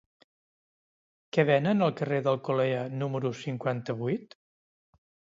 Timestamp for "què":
1.35-1.43